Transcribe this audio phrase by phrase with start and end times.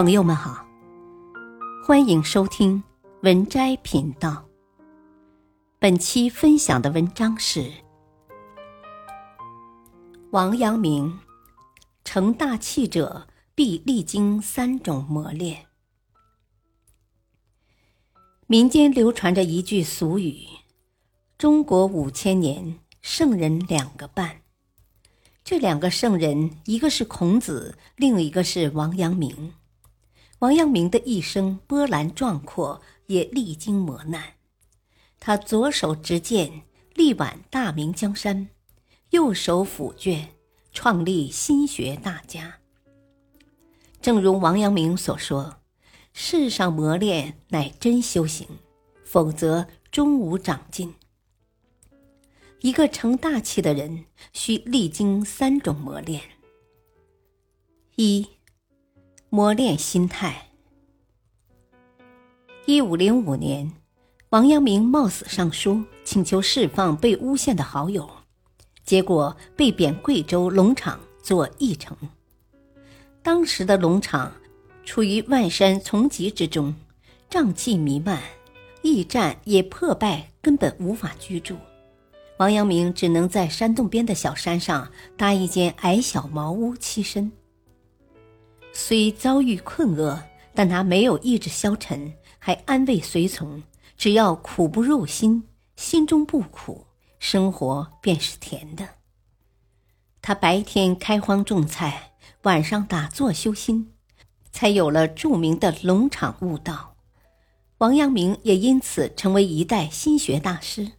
[0.00, 0.66] 朋友们好，
[1.84, 2.82] 欢迎收听
[3.20, 4.46] 文摘频道。
[5.78, 7.70] 本期分享的文章是
[10.30, 11.18] 王阳明：
[12.02, 15.66] 成大器者必历经三种磨练。
[18.46, 20.46] 民间流传着一句俗语
[21.36, 24.40] ：“中国五千年，圣人两个半。”
[25.44, 29.52] 这两个圣人，一个是孔子，另一个是王阳明。
[30.40, 34.36] 王阳明的一生波澜壮阔，也历经磨难。
[35.18, 36.62] 他左手执剑，
[36.94, 38.46] 力挽大明江山；
[39.10, 40.30] 右手抚卷，
[40.72, 42.58] 创立心学大家。
[44.00, 45.58] 正如王阳明所说
[46.14, 48.48] ：“世上磨练乃真修行，
[49.04, 50.94] 否则终无长进。”
[52.62, 56.22] 一个成大器的人，需历经三种磨练：
[57.96, 58.26] 一、
[59.32, 60.48] 磨练心态。
[62.66, 63.70] 一五零五年，
[64.30, 68.10] 王阳明冒死上书，请求释放被诬陷的好友，
[68.84, 71.96] 结果被贬贵州龙场做驿丞。
[73.22, 74.32] 当时的龙场
[74.84, 76.74] 处于万山丛集之中，
[77.30, 78.20] 瘴气弥漫，
[78.82, 81.56] 驿站也破败，根本无法居住。
[82.38, 87.30] 王阳明只能在山洞边的小山上搭一间矮小茅屋栖身。
[88.82, 90.20] 虽遭遇困厄，
[90.54, 93.62] 但他没有意志消沉，还安慰随从
[93.94, 95.44] ：“只要苦不入心，
[95.76, 96.86] 心中不苦，
[97.18, 98.88] 生活便是甜的。”
[100.22, 102.14] 他白天开荒种菜，
[102.44, 103.92] 晚上打坐修心，
[104.50, 106.96] 才有了著名的龙场悟道。
[107.78, 110.90] 王阳明也因此成为一代心学大师。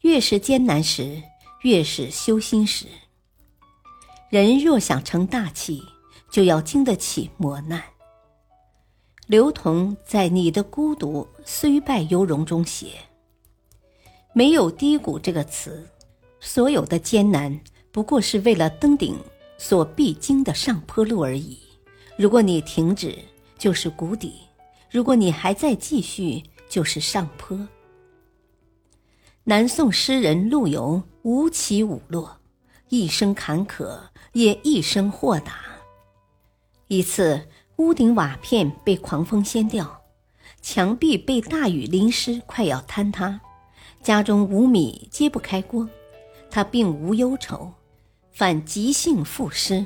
[0.00, 1.22] 越是艰难时，
[1.62, 2.86] 越是修心时。
[4.28, 5.80] 人若想成大器，
[6.34, 7.80] 就要经得起磨难。
[9.28, 12.88] 刘同在《你的孤独虽败犹荣》中写
[14.34, 15.86] ：“没有低谷这个词，
[16.40, 17.60] 所有的艰难
[17.92, 19.16] 不过是为了登顶
[19.58, 21.56] 所必经的上坡路而已。
[22.16, 23.16] 如果你停止，
[23.56, 24.32] 就是谷底；
[24.90, 27.56] 如果你还在继续，就是上坡。”
[29.44, 32.38] 南宋诗人陆游无起无落，
[32.88, 33.96] 一生坎坷，
[34.32, 35.60] 也一生豁达。
[36.94, 40.02] 一次，屋顶瓦片被狂风掀掉，
[40.62, 43.40] 墙壁被大雨淋湿，快要坍塌。
[44.00, 45.88] 家中无米，揭不开锅，
[46.48, 47.72] 他并无忧愁，
[48.30, 49.84] 反即兴赋诗：“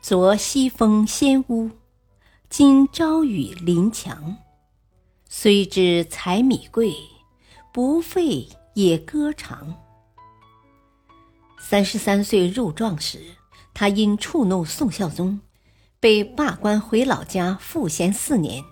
[0.00, 1.70] 昨西风掀屋，
[2.48, 4.38] 今朝雨淋墙。
[5.28, 6.94] 虽知柴米贵。”
[7.70, 9.76] 不废也歌长。
[11.60, 13.20] 三十三岁入壮时，
[13.72, 15.38] 他因触怒宋孝宗，
[16.00, 18.64] 被罢官回老家赋闲四年，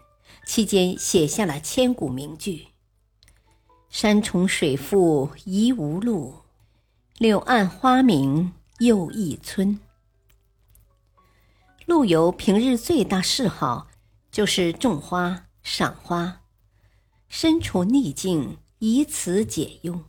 [0.47, 2.69] 期间写下了千古名句
[3.91, 6.43] ：“山重水复疑无路，
[7.19, 9.81] 柳暗花明又一村。”
[11.87, 13.89] 陆游平日最大嗜好
[14.31, 16.43] 就是种花、赏花，
[17.29, 18.59] 身处逆境。
[18.79, 20.03] 以此解忧。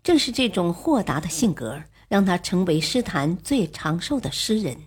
[0.00, 4.84] 正是这种豁达的性格，让他成为诗坛最长寿的诗人，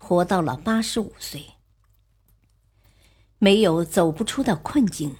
[0.00, 1.44] 活到了八十五岁。
[3.38, 5.14] 没有走不出的困境，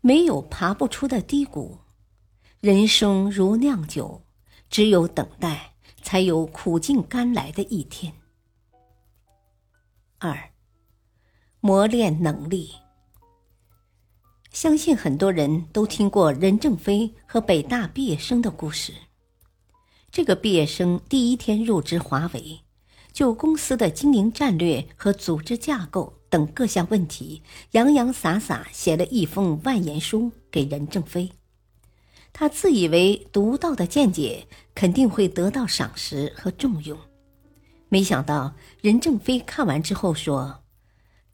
[0.00, 1.78] 没有爬不出的低谷。
[2.60, 4.22] 人生如酿酒，
[4.70, 8.14] 只有等待，才有苦尽甘来的一天。
[10.18, 10.50] 二，
[11.60, 12.70] 磨练能力。
[14.52, 18.92] 相信很多人都听过任正非和北大毕业生的故事。
[20.10, 22.60] 这个毕业生第一天入职华为，
[23.12, 31.30] 就公司的经营战略和组织架构等各项问题，洋洋洒洒写了一封万言书给任正非。
[32.32, 36.98] 他自以为独到的见解肯定会得到赏识和重用，
[37.88, 40.62] 没想到任正非看完之后说：“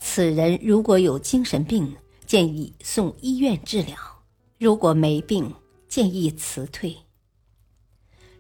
[0.01, 1.97] 此人如果有精神病。”
[2.27, 3.97] 建议送医院治疗，
[4.59, 5.55] 如果没病，
[5.89, 6.97] 建议辞退。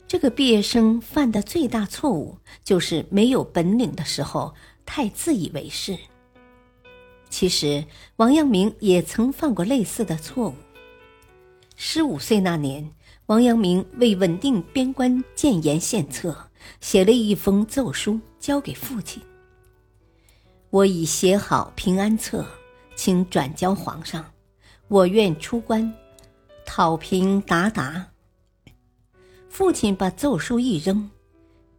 [0.09, 4.55] 这个毕业生犯的最大错误就是没有本领的时候
[4.85, 5.99] 太自以为是。
[7.29, 7.85] 其实
[8.17, 10.55] 王阳明也曾犯过类似的错误。
[11.75, 12.91] 十五岁那年，
[13.27, 16.51] 王阳明为稳定边关建言献策，
[16.81, 19.23] 写了一封奏书交给父亲
[20.71, 22.47] ：“我已写好平安册。”
[22.97, 24.25] 请转交皇上，
[24.89, 25.93] 我愿出关，
[26.65, 28.03] 讨平鞑靼。
[29.57, 31.11] 父亲把奏书一扔，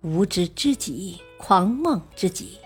[0.01, 2.57] 无知之极，狂妄之极。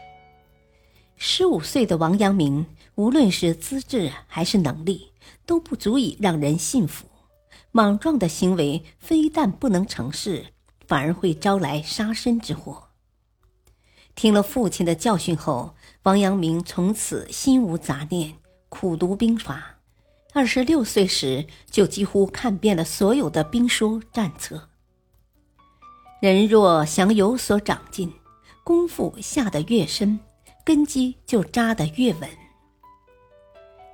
[1.17, 2.65] 十五岁的王阳明，
[2.95, 5.11] 无论是资质还是能力，
[5.45, 7.07] 都不足以让人信服。
[7.73, 10.45] 莽撞的行为非但不能成事，
[10.87, 12.91] 反而会招来杀身之祸。
[14.15, 18.35] 听了父亲的教训后，王阳明从此心无杂念，
[18.69, 19.79] 苦读兵法。
[20.31, 24.69] 二十六岁时，就几乎看遍了所有的兵书战策。
[26.21, 28.13] 人若想有所长进，
[28.63, 30.19] 功夫下得越深。
[30.63, 32.29] 根基就扎得越稳。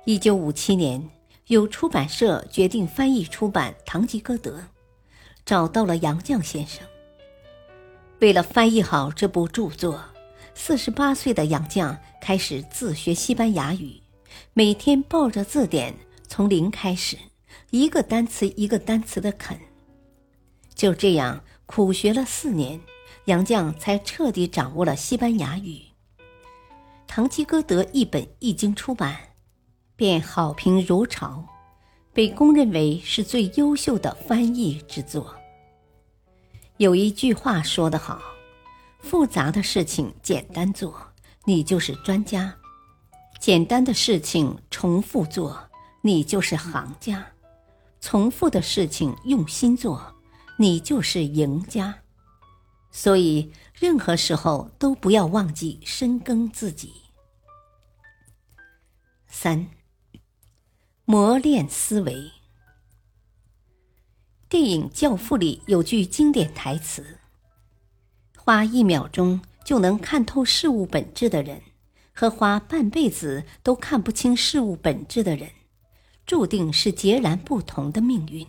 [0.04, 1.08] 一九五七年，
[1.46, 4.58] 有出版社决定翻译出版《堂吉诃德》，
[5.46, 6.86] 找到了杨绛先生。
[8.18, 9.98] 为了翻译好这部著作，
[10.54, 14.02] 四十八岁的杨绛开始自学西班牙语，
[14.52, 15.94] 每天抱着字典
[16.28, 17.16] 从零开始，
[17.70, 19.58] 一个单词一个单词的啃。
[20.74, 22.80] 就这样苦学了四年，
[23.26, 25.82] 杨绛才彻底掌握了西班牙语。
[27.06, 29.14] 《堂吉诃德》一本一经出版，
[29.94, 31.44] 便好评如潮，
[32.14, 35.36] 被公认为是最优秀的翻译之作。
[36.78, 38.18] 有一句话说得好
[39.00, 40.98] ：“复杂的事情简单做，
[41.44, 42.50] 你就是专家；
[43.38, 45.68] 简单的事情重复做，
[46.00, 47.22] 你就是行家；
[48.00, 50.00] 重复的事情用心做，
[50.58, 52.02] 你就是赢家。”
[52.90, 56.92] 所以，任何时候都不要忘记深耕自己。
[59.26, 59.68] 三、
[61.04, 62.32] 磨练思维。
[64.48, 67.18] 电影《教父》里有句经典台词
[68.36, 71.60] ：“花一秒钟就能看透事物本质的人，
[72.14, 75.50] 和花半辈子都看不清事物本质的人，
[76.24, 78.46] 注定是截然不同的命运。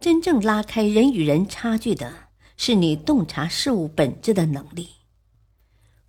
[0.00, 2.28] 真正拉开人与人差距的。”
[2.60, 4.88] 是你洞察事物本质的能力。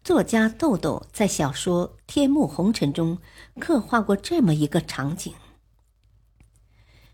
[0.03, 3.19] 作家豆豆在小说《天幕红尘》中
[3.59, 5.31] 刻画过这么一个场景：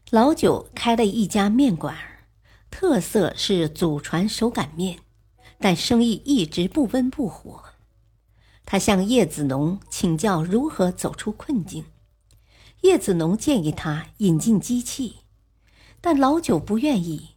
[0.09, 1.97] 老九开了一家面馆，
[2.71, 4.99] 特色是祖传手擀面，
[5.59, 7.61] 但生意一直不温不火。
[8.63, 11.83] 他向叶子农请教如何走出困境，
[12.83, 15.17] 叶子农建议他引进机器，
[16.05, 17.29] 但老九不愿意。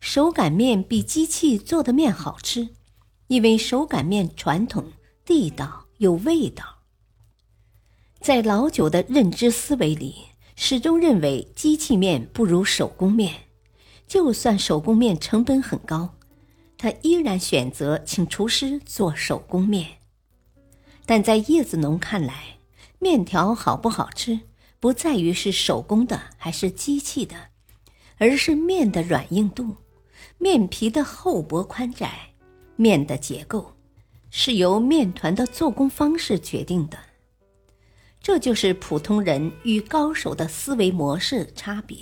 [0.00, 2.70] 手擀面比机器做的面好吃，
[3.28, 4.90] 因为手擀面传统、
[5.24, 6.78] 地道、有味道。
[8.18, 10.16] 在老九的认知思维里，
[10.56, 13.44] 始终认为机器面不如手工面。
[14.08, 16.16] 就算手工面成本很高，
[16.76, 19.98] 他依然选择请厨师做手工面。
[21.04, 22.58] 但在叶子农看来，
[22.98, 24.40] 面条好不好吃，
[24.80, 27.50] 不在于是手工的还是机器的，
[28.18, 29.76] 而是面的软硬度。
[30.38, 32.34] 面皮的厚薄宽窄，
[32.76, 33.74] 面的结构，
[34.30, 36.98] 是由面团的做工方式决定的。
[38.20, 41.96] 这就是普通人与高手的思维模式差别。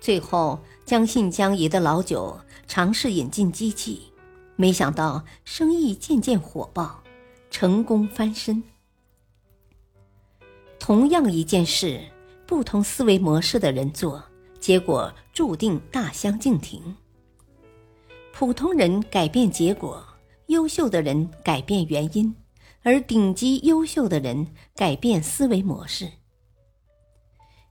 [0.00, 4.12] 最后，将信将疑的老九尝试引进机器，
[4.56, 7.02] 没想到生意渐渐火爆，
[7.50, 8.62] 成功翻身。
[10.78, 12.00] 同样一件事，
[12.46, 14.24] 不同思维模式的人做。
[14.60, 16.96] 结果注定大相径庭。
[18.32, 20.04] 普通人改变结果，
[20.46, 22.34] 优秀的人改变原因，
[22.82, 26.08] 而顶级优秀的人改变思维模式。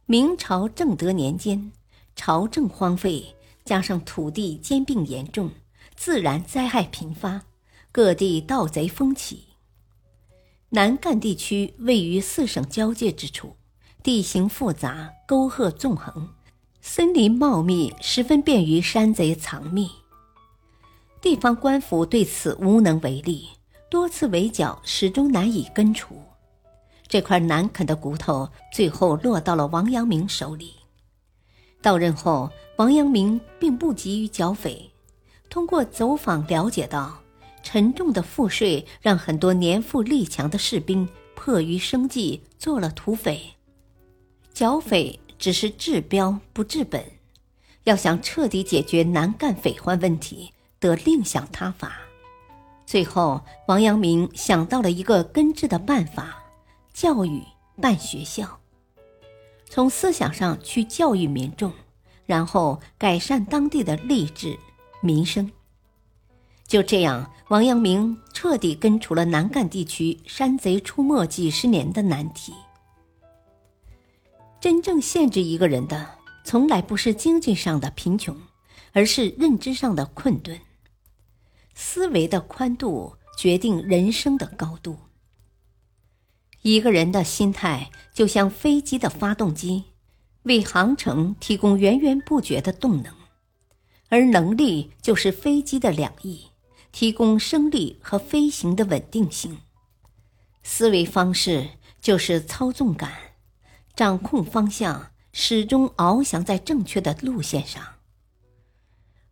[0.05, 1.71] 明朝正德年间，
[2.15, 5.51] 朝政荒废，加上土地兼并严重，
[5.95, 7.43] 自然灾害频发，
[7.91, 9.45] 各地盗贼风起。
[10.69, 13.55] 南赣地区位于四省交界之处，
[14.03, 16.36] 地形复杂，沟壑纵横。
[16.89, 19.89] 森林茂密，十分便于山贼藏匿。
[21.21, 23.49] 地方官府对此无能为力，
[23.91, 26.15] 多次围剿，始终难以根除。
[27.05, 30.75] 这块难啃的骨头，最后落到了王阳明手里。
[31.81, 34.89] 到任后，王阳明并不急于剿匪，
[35.49, 37.19] 通过走访了解到，
[37.63, 43.41] 沉重的赋税让很多年富力强的士兵迫于生计做了土匪，
[44.53, 45.19] 剿匪。
[45.37, 47.03] 只是治标不治本，
[47.83, 51.99] 要想彻底解决南赣匪患问题，得另想他法。
[52.85, 56.43] 最后，王阳明想到了一个根治的办法：
[56.93, 57.43] 教育
[57.81, 58.59] 办学校，
[59.69, 61.71] 从思想上去教育民众，
[62.25, 64.57] 然后改善当地的吏治
[65.01, 65.51] 民生。
[66.65, 72.53] 就这样，王阳明彻底根除了南赣地区山贼出没几十年的难题。
[74.67, 78.37] 真正限制一个人的，从来不是经济上的贫穷，
[78.91, 80.59] 而是认知上的困顿。
[81.73, 84.97] 思维的宽度决定人生的高度。
[86.63, 89.85] 一个人的心态就像飞机的发动机，
[90.43, 93.15] 为航程提供源源不绝的动能，
[94.09, 96.47] 而能力就是飞机的两翼，
[96.91, 99.59] 提供升力和飞行的稳定性。
[100.61, 101.69] 思维方式
[102.01, 103.13] 就是操纵感，
[103.97, 107.95] 掌控方向，始终翱翔在正确的路线上。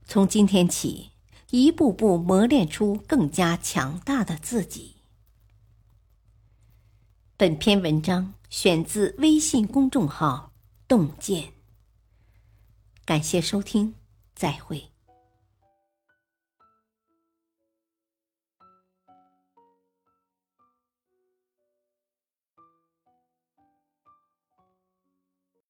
[0.06, 1.12] 从今天起，
[1.52, 4.96] 一步步磨练出更加强大的自己。
[7.38, 10.52] 本篇文章选自微信公众号
[10.90, 11.54] “洞见”，
[13.06, 13.94] 感谢收听，
[14.34, 14.95] 再会。